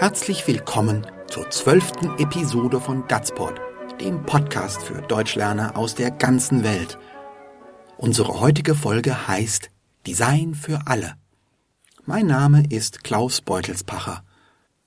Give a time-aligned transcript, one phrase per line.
[0.00, 3.60] Herzlich willkommen zur zwölften Episode von Datsport,
[4.00, 6.98] dem Podcast für Deutschlerner aus der ganzen Welt.
[7.98, 9.68] Unsere heutige Folge heißt
[10.06, 11.16] Design für alle.
[12.06, 14.24] Mein Name ist Klaus Beutelspacher.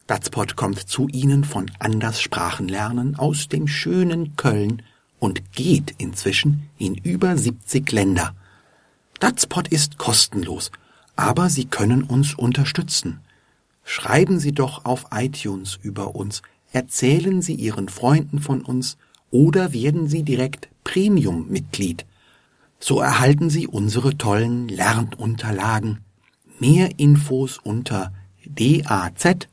[0.08, 4.82] Datsport kommt zu Ihnen von Anders Sprachenlernen aus dem schönen Köln
[5.20, 8.34] und geht inzwischen in über 70 Länder.
[9.20, 10.72] Datspot ist kostenlos,
[11.16, 13.22] aber Sie können uns unterstützen.
[13.84, 18.98] Schreiben Sie doch auf iTunes über uns, erzählen Sie Ihren Freunden von uns
[19.32, 22.06] oder werden Sie direkt Premium-Mitglied.
[22.80, 26.00] So erhalten Sie unsere tollen Lernunterlagen.
[26.60, 28.14] Mehr Infos unter
[28.46, 29.48] dazpod.de.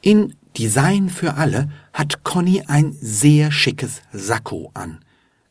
[0.00, 5.00] In Design für alle hat Conny ein sehr schickes Sakko an.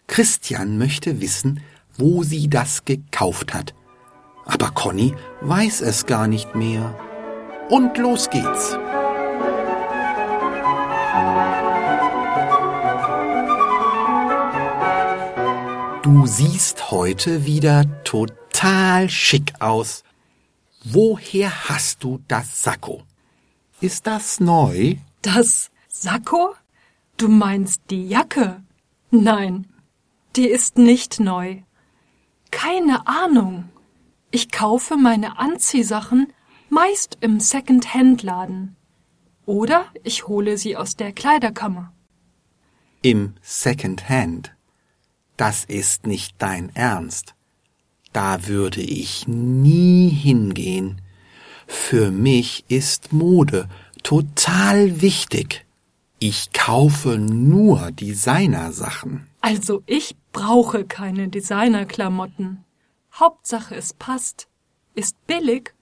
[0.07, 1.59] Christian möchte wissen,
[1.97, 3.73] wo sie das gekauft hat.
[4.45, 6.95] Aber Conny weiß es gar nicht mehr.
[7.69, 8.77] Und los geht's.
[16.03, 20.03] Du siehst heute wieder total schick aus.
[20.83, 23.01] Woher hast du das Sakko?
[23.81, 24.97] Ist das neu?
[25.23, 26.53] Das Sakko?
[27.17, 28.61] Du meinst die Jacke?
[29.09, 29.67] Nein,
[30.35, 31.61] die ist nicht neu.
[32.51, 33.69] Keine Ahnung.
[34.35, 36.33] Ich kaufe meine Anziehsachen
[36.67, 38.75] meist im Second-Hand-Laden.
[39.45, 41.93] Oder ich hole sie aus der Kleiderkammer.
[43.01, 44.53] Im Second-Hand?
[45.37, 47.33] Das ist nicht dein Ernst.
[48.11, 50.99] Da würde ich nie hingehen.
[51.65, 53.69] Für mich ist Mode
[54.03, 55.65] total wichtig.
[56.19, 59.27] Ich kaufe nur Designersachen.
[59.39, 62.64] Also ich brauche keine Designerklamotten.
[63.15, 64.47] Hauptsache es passt,
[64.93, 65.73] ist billig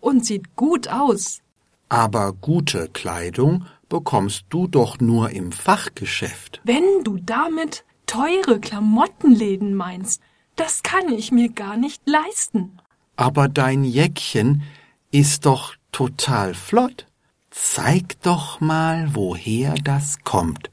[0.00, 1.40] und sieht gut aus.
[1.88, 6.60] Aber gute Kleidung bekommst du doch nur im Fachgeschäft.
[6.64, 10.22] Wenn du damit teure Klamottenläden meinst,
[10.56, 12.78] das kann ich mir gar nicht leisten.
[13.16, 14.62] Aber dein Jäckchen
[15.10, 17.06] ist doch total flott.
[17.50, 20.70] Zeig doch mal, woher das kommt.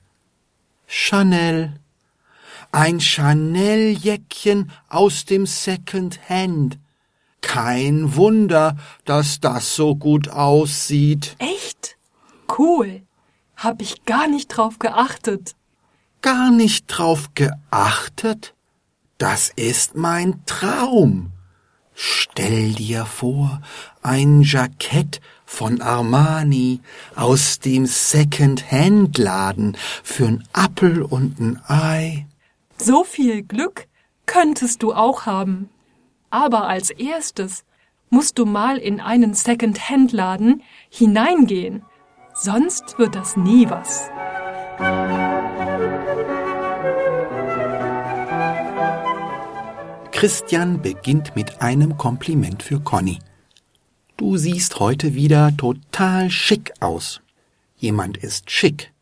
[0.88, 1.74] Chanel.
[2.72, 6.78] Ein Chanel-Jäckchen aus dem Second Hand.
[7.41, 11.35] Kein Wunder, dass das so gut aussieht.
[11.40, 11.97] Echt?
[12.58, 13.02] Cool.
[13.58, 15.56] Hab ich gar nicht drauf geachtet.
[16.22, 18.53] Gar nicht drauf geachtet?
[19.18, 21.31] Das ist mein Traum.
[21.94, 23.62] Stell dir vor,
[24.02, 26.79] ein Jackett von Armani
[27.16, 29.75] aus dem Second-Hand-Laden
[30.06, 32.28] für'n Appel und ein Ei.
[32.81, 33.88] So viel Glück
[34.25, 35.69] könntest du auch haben.
[36.29, 37.66] Aber als erstes
[38.09, 41.84] musst du mal in einen Second-Hand-Laden hineingehen.
[42.34, 44.09] Sonst wird das nie was.
[50.11, 53.19] Christian beginnt mit einem Kompliment für Conny.
[54.16, 57.22] Du siehst heute wieder total schick aus.
[57.75, 58.94] Jemand ist schick,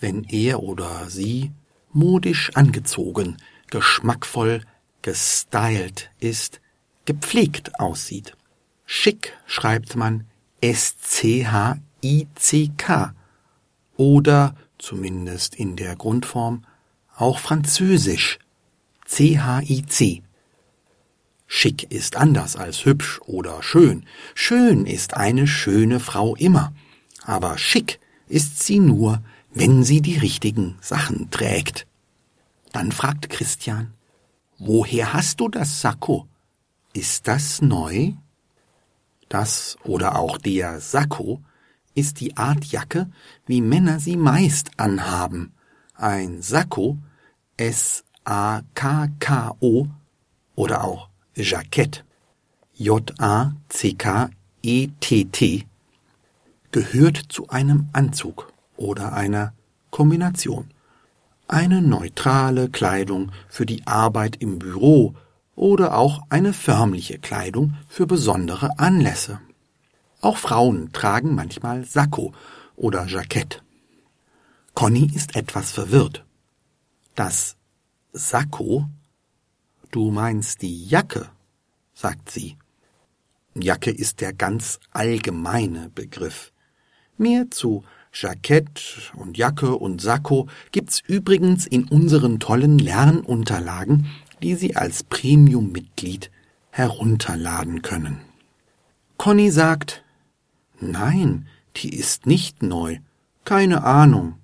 [0.00, 1.50] wenn er oder sie
[1.92, 3.36] modisch angezogen,
[3.68, 4.62] geschmackvoll,
[5.02, 6.60] gestylt ist,
[7.04, 8.36] gepflegt aussieht.
[8.86, 10.26] Schick schreibt man
[10.60, 11.84] S-C-H-I-C-K
[13.96, 16.64] oder zumindest in der Grundform
[17.16, 18.38] auch französisch
[19.04, 20.22] C-H-I-C.
[21.46, 24.04] Schick ist anders als hübsch oder schön.
[24.34, 26.72] Schön ist eine schöne Frau immer.
[27.24, 29.20] Aber schick ist sie nur,
[29.52, 31.86] wenn sie die richtigen Sachen trägt.
[32.72, 33.92] Dann fragt Christian,
[34.58, 36.26] woher hast du das Sakko?
[36.92, 38.12] Ist das neu?
[39.28, 41.40] Das oder auch der Sakko
[41.94, 43.10] ist die Art Jacke,
[43.46, 45.52] wie Männer sie meist anhaben.
[45.94, 46.98] Ein Sakko,
[47.56, 48.04] S-A-K-K-O
[50.54, 52.04] oder auch Jackett,
[52.74, 53.26] J-A-C-K-E-T-T,
[56.72, 58.49] gehört zu einem Anzug
[58.80, 59.52] oder einer
[59.90, 60.70] Kombination.
[61.46, 65.14] Eine neutrale Kleidung für die Arbeit im Büro
[65.54, 69.40] oder auch eine förmliche Kleidung für besondere Anlässe.
[70.20, 72.32] Auch Frauen tragen manchmal Sakko
[72.76, 73.62] oder Jackett.
[74.74, 76.24] Conny ist etwas verwirrt.
[77.14, 77.56] Das
[78.12, 78.86] Sakko
[79.90, 81.28] Du meinst die Jacke,
[81.94, 82.56] sagt sie.
[83.54, 86.52] Jacke ist der ganz allgemeine Begriff.
[87.18, 94.06] Mehr zu Jackett und Jacke und Sakko gibt's übrigens in unseren tollen Lernunterlagen,
[94.42, 96.30] die Sie als Premium-Mitglied
[96.70, 98.20] herunterladen können.
[99.16, 100.02] Conny sagt,
[100.80, 101.46] Nein,
[101.76, 102.98] die ist nicht neu.
[103.44, 104.34] Keine Ahnung.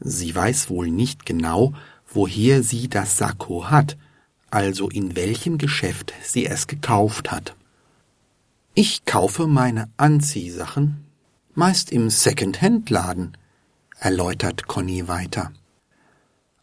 [0.00, 1.74] Sie weiß wohl nicht genau,
[2.06, 3.98] woher sie das Sakko hat,
[4.50, 7.56] also in welchem Geschäft sie es gekauft hat.
[8.74, 11.07] Ich kaufe meine Anziehsachen
[11.54, 13.36] meist im Second-Hand-Laden,
[13.98, 15.52] erläutert Conny weiter.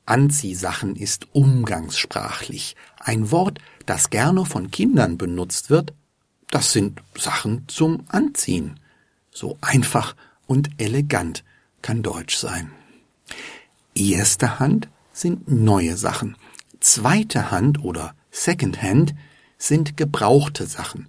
[0.05, 5.93] Anziehsachen ist umgangssprachlich ein Wort, das gerne von Kindern benutzt wird.
[6.51, 8.79] Das sind Sachen zum Anziehen.
[9.31, 10.15] So einfach
[10.47, 11.43] und elegant
[11.81, 12.71] kann Deutsch sein.
[13.95, 16.37] Erste Hand sind neue Sachen.
[16.79, 19.15] Zweite Hand oder Second Hand
[19.57, 21.07] sind gebrauchte Sachen.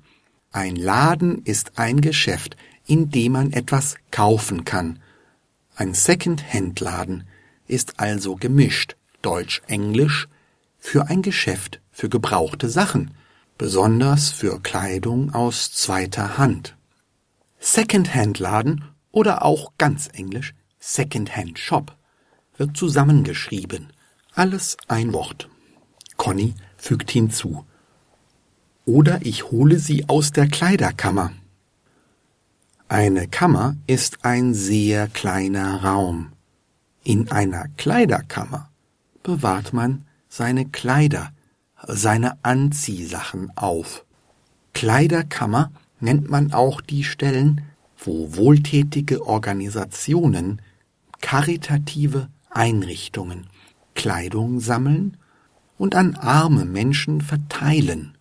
[0.52, 5.00] Ein Laden ist ein Geschäft, in dem man etwas kaufen kann.
[5.74, 7.24] Ein Second-Hand-Laden
[7.66, 10.28] ist also gemischt Deutsch-Englisch
[10.78, 13.12] für ein Geschäft für gebrauchte Sachen,
[13.58, 16.76] besonders für Kleidung aus zweiter Hand.
[17.58, 21.96] Second-Hand-Laden oder auch ganz Englisch Second-Hand-Shop
[22.56, 23.88] wird zusammengeschrieben.
[24.34, 25.48] Alles ein Wort.
[26.16, 27.64] Conny fügt hinzu.
[28.84, 31.32] Oder ich hole sie aus der Kleiderkammer.
[32.88, 36.32] Eine Kammer ist ein sehr kleiner Raum.
[37.02, 38.70] In einer Kleiderkammer
[39.24, 41.30] bewahrt man seine Kleider,
[41.84, 44.04] seine Anziehsachen auf.
[44.72, 47.62] Kleiderkammer nennt man auch die Stellen,
[47.98, 50.62] wo wohltätige Organisationen,
[51.20, 53.48] karitative Einrichtungen
[53.96, 55.16] Kleidung sammeln
[55.76, 58.16] und an arme Menschen verteilen.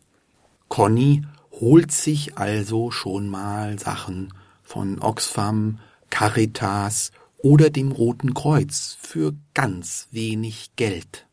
[0.70, 1.22] Conny
[1.52, 4.34] holt sich also schon mal Sachen
[4.66, 5.80] von Oxfam,
[6.10, 11.28] Caritas oder dem Roten Kreuz für ganz wenig Geld.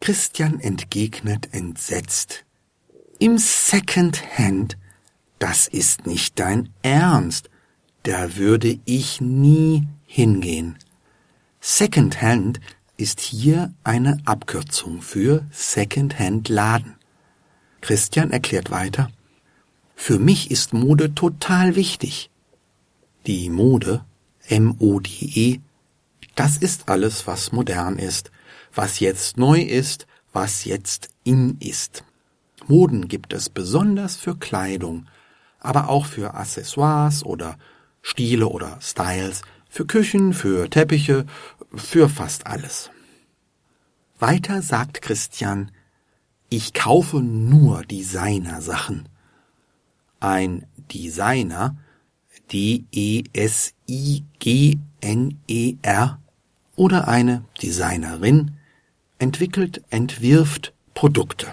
[0.00, 2.44] Christian entgegnet entsetzt.
[3.18, 4.76] Im Second Hand?
[5.38, 7.50] Das ist nicht dein Ernst.
[8.02, 10.78] Da würde ich nie hingehen.
[11.60, 12.60] Second Hand
[12.96, 16.94] ist hier eine Abkürzung für Second Hand Laden.
[17.80, 19.10] Christian erklärt weiter,
[19.94, 22.30] für mich ist Mode total wichtig.
[23.26, 24.04] Die Mode,
[24.46, 25.58] M-O-D-E,
[26.36, 28.30] das ist alles, was modern ist,
[28.72, 32.04] was jetzt neu ist, was jetzt in ist.
[32.68, 35.06] Moden gibt es besonders für Kleidung,
[35.58, 37.58] aber auch für Accessoires oder
[38.00, 41.26] Stile oder Styles, für Küchen, für Teppiche,
[41.74, 42.90] für fast alles.
[44.20, 45.72] Weiter sagt Christian,
[46.48, 49.08] ich kaufe nur Designersachen.
[50.20, 51.76] Ein Designer
[52.52, 53.28] D-E-S-I-G-N-E-R
[56.76, 58.52] oder eine Designerin
[59.18, 61.48] entwickelt, entwirft Produkte.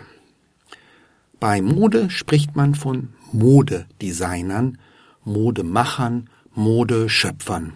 [1.40, 4.78] Bei Mode spricht man von Modedesignern,
[5.24, 7.74] Modemachern, Modeschöpfern.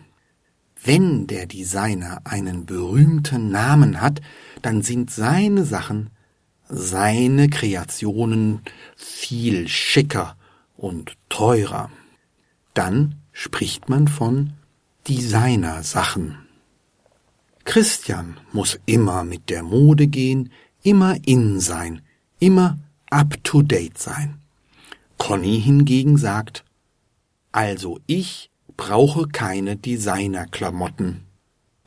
[0.84, 4.22] Wenn der Designer einen berühmten Namen hat,
[4.62, 6.12] dann sind seine Sachen,
[6.70, 8.62] seine Kreationen
[8.96, 10.38] viel schicker
[10.76, 11.90] und teurer
[12.78, 14.54] dann spricht man von
[15.08, 16.38] Designersachen.
[17.66, 20.52] Christian muss immer mit der Mode gehen,
[20.84, 22.02] immer in sein,
[22.40, 22.78] immer
[23.10, 24.40] up to date sein.
[25.18, 26.64] Conny hingegen sagt,
[27.52, 31.24] also ich brauche keine Designerklamotten.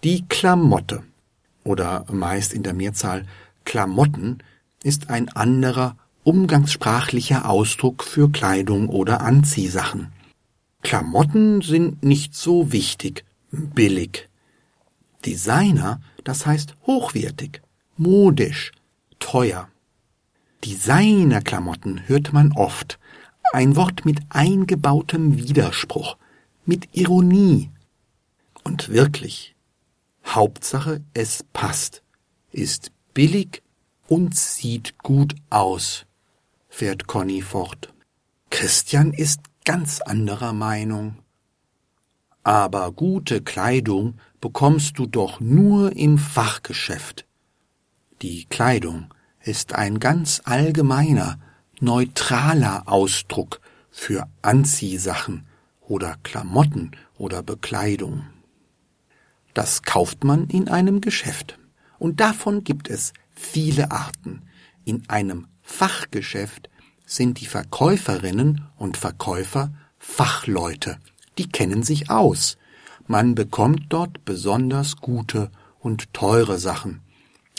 [0.02, 1.04] Die Klamotte
[1.62, 3.26] oder meist in der Mehrzahl
[3.64, 4.38] Klamotten
[4.82, 10.12] ist ein anderer umgangssprachlicher Ausdruck für Kleidung oder Anziehsachen.
[10.82, 14.28] Klamotten sind nicht so wichtig, billig.
[15.24, 17.60] Designer, das heißt hochwertig,
[17.96, 18.72] modisch,
[19.18, 19.68] teuer.
[20.64, 22.98] Designerklamotten hört man oft,
[23.52, 26.16] ein Wort mit eingebautem Widerspruch,
[26.64, 27.70] mit Ironie.
[28.64, 29.54] Und wirklich,
[30.26, 32.02] Hauptsache es passt,
[32.52, 33.62] ist billig
[34.06, 36.06] und sieht gut aus,
[36.68, 37.92] fährt Conny fort.
[38.50, 41.16] Christian ist ganz anderer Meinung.
[42.42, 47.26] Aber gute Kleidung bekommst du doch nur im Fachgeschäft.
[48.22, 49.12] Die Kleidung
[49.42, 51.38] ist ein ganz allgemeiner,
[51.80, 55.46] neutraler Ausdruck für Anziehsachen
[55.80, 58.24] oder Klamotten oder Bekleidung.
[59.54, 61.58] Das kauft man in einem Geschäft.
[61.98, 64.40] Und davon gibt es viele Arten.
[64.84, 66.69] In einem Fachgeschäft
[67.10, 70.98] sind die Verkäuferinnen und Verkäufer Fachleute,
[71.38, 72.56] die kennen sich aus.
[73.08, 75.50] Man bekommt dort besonders gute
[75.80, 77.00] und teure Sachen.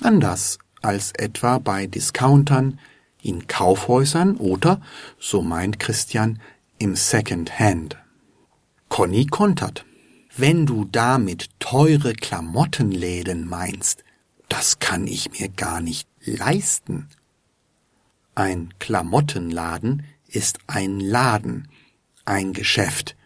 [0.01, 2.79] Anders als etwa bei Discountern,
[3.22, 4.81] in Kaufhäusern oder,
[5.20, 6.39] so meint Christian,
[6.79, 7.98] im Second Hand.
[8.88, 9.86] Conny kontert.
[10.38, 14.05] Wenn du damit teure Klamottenläden meinst,
[14.48, 17.10] das kann ich mir gar nicht leisten.
[18.34, 21.68] Ein Klamottenladen ist ein Laden,
[22.24, 23.18] ein Geschäft,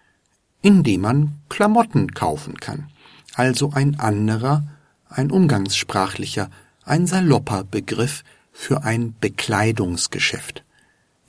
[0.63, 2.89] in dem man Klamotten kaufen kann,
[3.35, 4.65] also ein anderer,
[5.07, 6.49] ein umgangssprachlicher,
[6.83, 10.63] ein salopper Begriff für ein Bekleidungsgeschäft.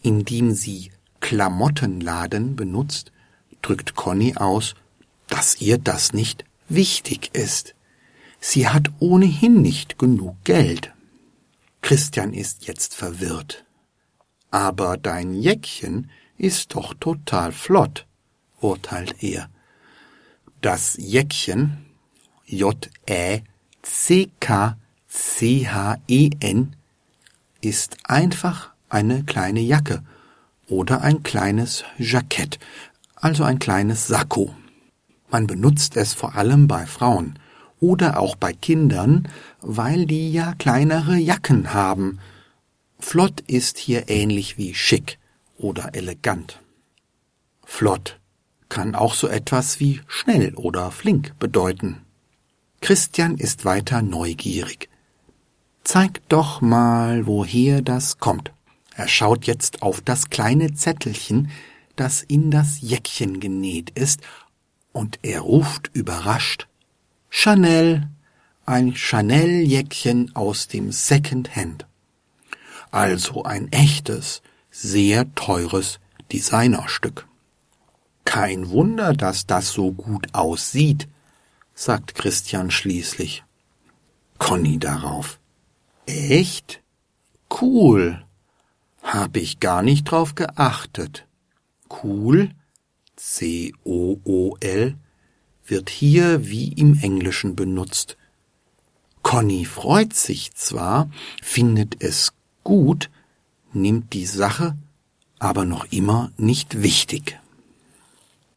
[0.01, 0.91] Indem sie
[1.21, 3.13] Klamottenladen benutzt,
[3.61, 4.75] drückt Conny aus,
[5.27, 7.75] dass ihr das nicht wichtig ist.
[8.41, 10.95] Sie hat ohnehin nicht genug Geld.
[11.83, 13.66] Christian ist jetzt verwirrt.
[14.51, 18.07] Aber dein Jäckchen ist doch total flott,
[18.61, 19.49] urteilt er.
[20.61, 21.85] Das Jäckchen,
[22.47, 23.47] J-Ä-C-K-C-H-E-N,
[27.61, 30.03] ist einfach eine kleine Jacke
[30.69, 32.59] oder ein kleines Jackett,
[33.15, 34.55] also ein kleines Sakko.
[35.31, 37.39] Man benutzt es vor allem bei Frauen
[37.81, 39.29] oder auch bei Kindern,
[39.61, 42.21] weil die ja kleinere Jacken haben.
[43.09, 45.21] Flott ist hier ähnlich wie schick
[45.57, 46.61] oder elegant.
[47.65, 48.19] Flott
[48.69, 52.01] kann auch so etwas wie schnell oder flink bedeuten.
[52.81, 54.89] Christian ist weiter neugierig.
[55.85, 58.51] Zeig doch mal, woher das kommt.
[58.97, 61.53] Er schaut jetzt auf das kleine Zettelchen,
[61.95, 64.21] das in das Jäckchen genäht ist,
[64.93, 66.67] und er ruft überrascht
[67.31, 68.09] Chanel,
[68.65, 71.87] ein Chanel-Jäckchen aus dem Second Hand.
[72.91, 76.01] Also ein echtes, sehr teures
[76.33, 77.27] Designerstück.
[78.25, 81.09] Kein Wunder, dass das so gut aussieht,
[81.75, 83.45] sagt Christian schließlich.
[84.39, 85.39] Conny darauf.
[86.07, 86.83] Echt?
[87.61, 88.25] Cool.
[89.03, 91.27] Hab ich gar nicht drauf geachtet.
[92.03, 92.51] Cool,
[93.15, 94.97] C-O-O-L,
[95.65, 98.17] wird hier wie im Englischen benutzt.
[99.23, 101.11] Conny freut sich zwar,
[101.43, 102.33] findet es
[102.67, 103.11] gut,
[103.73, 104.77] nimmt die Sache
[105.39, 107.39] aber noch immer nicht wichtig.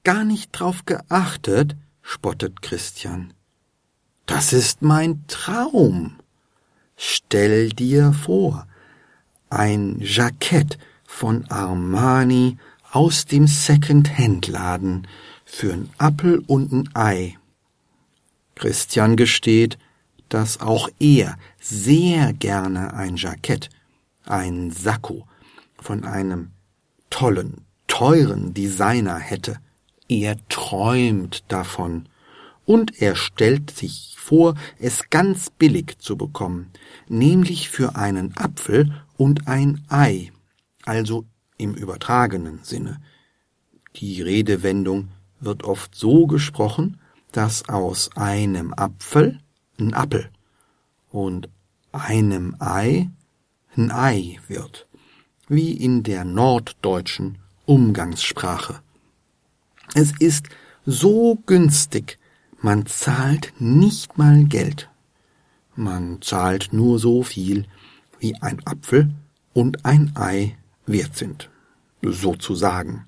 [0.04, 3.34] Gar nicht drauf geachtet, spottet Christian.
[4.26, 6.16] Das ist mein Traum.
[6.96, 8.66] Stell dir vor,
[9.52, 12.58] ein Jackett von Armani
[12.92, 15.08] aus dem Second-Hand-Laden
[15.46, 17.38] für ein Appel und ein Ei.
[18.56, 19.78] Christian gesteht,
[20.30, 23.70] dass auch er sehr gerne ein Jackett,
[24.30, 25.28] ein Sakko
[25.80, 26.52] von einem
[27.10, 29.58] tollen, teuren Designer hätte.
[30.08, 32.08] Er träumt davon.
[32.66, 36.72] Und er stellt sich vor, es ganz billig zu bekommen,
[37.08, 40.32] nämlich für einen Apfel und ein Ei,
[40.86, 41.26] also
[41.58, 43.02] im übertragenen Sinne.
[43.96, 45.10] Die Redewendung
[45.40, 47.00] wird oft so gesprochen,
[47.32, 49.40] dass aus einem Apfel
[49.80, 50.30] ein Appel
[51.10, 51.50] und
[51.92, 53.10] einem Ei
[53.78, 54.88] ein Ei wird,
[55.48, 58.82] wie in der norddeutschen Umgangssprache.
[59.94, 60.50] Es ist
[60.86, 62.18] so günstig,
[62.62, 64.90] man zahlt nicht mal Geld.
[65.76, 67.66] Man zahlt nur so viel,
[68.20, 69.14] wie ein Apfel
[69.54, 71.50] und ein Ei wert sind,
[72.02, 73.06] sozusagen.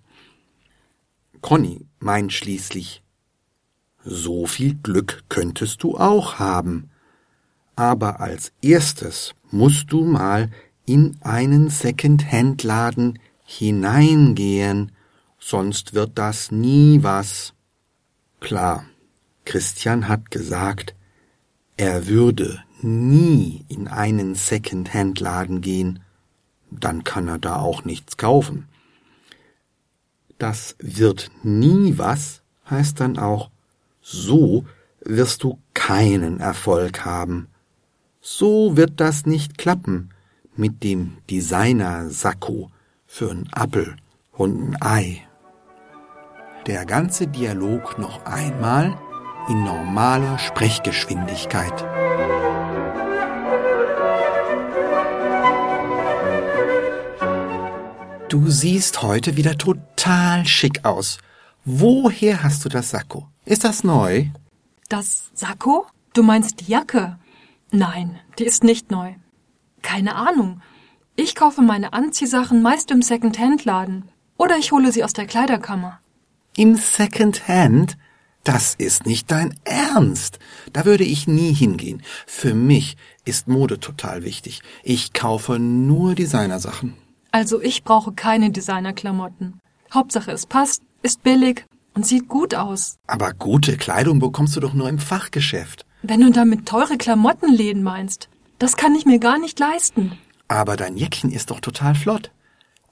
[1.41, 3.01] Conny meint schließlich,
[4.03, 6.90] so viel Glück könntest du auch haben.
[7.81, 10.51] Aber als erstes musst du mal
[10.85, 14.91] in einen Second-Hand-Laden hineingehen,
[15.39, 17.55] sonst wird das nie was.
[18.39, 18.85] Klar,
[19.45, 20.93] Christian hat gesagt,
[21.75, 26.03] er würde nie in einen Second-Hand-Laden gehen,
[26.69, 28.67] dann kann er da auch nichts kaufen.
[30.38, 33.50] Das wird nie was heißt dann auch,
[34.01, 34.65] so
[35.03, 37.47] wirst du keinen Erfolg haben.
[38.23, 40.09] So wird das nicht klappen
[40.55, 42.69] mit dem Designer-Sakko
[43.07, 43.95] für ein Appel
[44.31, 45.27] und ein Ei.
[46.67, 48.95] Der ganze Dialog noch einmal
[49.49, 51.73] in normaler Sprechgeschwindigkeit.
[58.29, 61.17] Du siehst heute wieder total schick aus.
[61.65, 63.27] Woher hast du das Sakko?
[63.45, 64.27] Ist das neu?
[64.89, 65.87] Das Sakko?
[66.13, 67.17] Du meinst die Jacke?
[67.71, 69.13] Nein, die ist nicht neu.
[69.81, 70.61] Keine Ahnung.
[71.15, 74.09] Ich kaufe meine Anziehsachen meist im Second-Hand-Laden.
[74.37, 75.99] Oder ich hole sie aus der Kleiderkammer.
[76.57, 77.97] Im Second-Hand?
[78.43, 80.39] Das ist nicht dein Ernst.
[80.73, 82.01] Da würde ich nie hingehen.
[82.25, 84.61] Für mich ist Mode total wichtig.
[84.83, 86.95] Ich kaufe nur Designersachen.
[87.31, 89.59] Also ich brauche keine Designerklamotten.
[89.93, 92.97] Hauptsache es passt, ist billig und sieht gut aus.
[93.07, 95.85] Aber gute Kleidung bekommst du doch nur im Fachgeschäft.
[96.03, 100.17] Wenn du damit teure Klamottenläden meinst, das kann ich mir gar nicht leisten.
[100.48, 102.31] Aber dein Jäckchen ist doch total flott.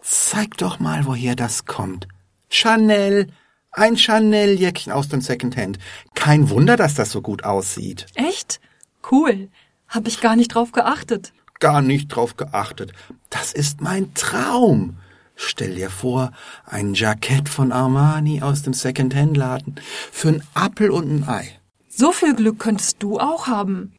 [0.01, 2.08] Zeig doch mal, woher das kommt.
[2.50, 3.28] Chanel.
[3.72, 5.78] Ein Chanel-Jäckchen aus dem Secondhand.
[6.16, 8.08] Kein Wunder, dass das so gut aussieht.
[8.16, 8.60] Echt?
[9.12, 9.50] Cool.
[9.88, 11.34] Hab ich gar nicht drauf geachtet.
[11.60, 12.94] Gar nicht drauf geachtet.
[13.30, 14.98] Das ist mein Traum.
[15.36, 16.32] Stell dir vor,
[16.66, 19.75] ein Jackett von Armani aus dem Secondhand-Laden
[20.12, 21.59] für ein Appel und ein Ei.
[22.00, 23.91] So viel Glück könntest du auch haben.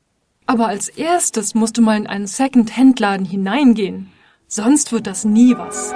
[0.46, 4.10] Aber als erstes musst du mal in einen Second-Hand-Laden hineingehen.
[4.48, 5.92] Sonst wird das nie was.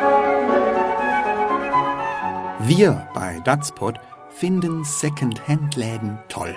[2.68, 6.54] Wir bei Datspot finden Second-Hand-Läden toll.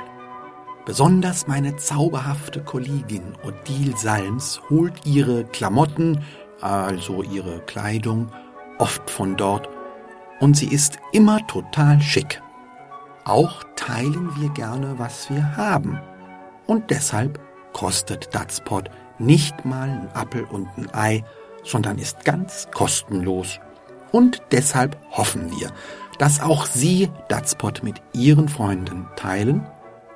[0.85, 6.25] Besonders meine zauberhafte Kollegin Odile Salms holt ihre Klamotten,
[6.59, 8.33] also ihre Kleidung,
[8.79, 9.69] oft von dort
[10.41, 12.41] und sie ist immer total schick.
[13.27, 15.99] Auch teilen wir gerne, was wir haben.
[16.65, 17.41] Und deshalb
[17.73, 21.25] kostet Datspot nicht mal ein Appel und ein Ei,
[21.61, 23.59] sondern ist ganz kostenlos.
[24.13, 25.73] Und deshalb hoffen wir,
[26.19, 29.67] dass auch Sie Datspot mit Ihren Freunden teilen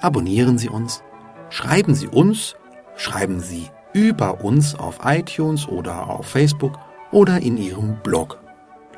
[0.00, 1.02] Abonnieren Sie uns,
[1.50, 2.56] schreiben Sie uns,
[2.96, 6.76] schreiben Sie über uns auf iTunes oder auf Facebook
[7.12, 8.40] oder in Ihrem Blog.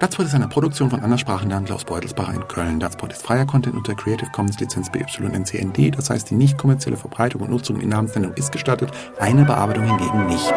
[0.01, 2.81] Datspot ist eine Produktion von Anderssprachenlernen Klaus Beutelsbacher in Köln.
[2.81, 5.95] Datspot ist freier Content unter Creative Commons Lizenz BYNCND.
[5.95, 10.27] Das heißt, die nicht kommerzielle Verbreitung und Nutzung in Namensnennung ist gestattet, eine Bearbeitung hingegen
[10.27, 10.55] nicht.